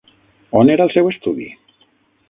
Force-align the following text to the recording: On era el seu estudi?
On 0.61 0.73
era 0.77 0.87
el 0.89 0.93
seu 0.95 1.11
estudi? 1.13 1.49